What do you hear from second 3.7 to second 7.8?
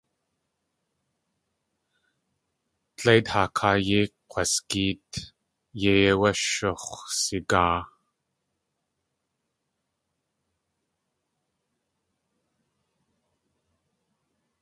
yéi kg̲wasgéet, yéi áwé shux̲wsigaa.